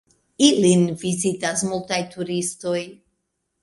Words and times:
Ilin 0.45 0.85
vizitas 1.03 1.67
multaj 1.71 2.03
turistoj. 2.17 2.79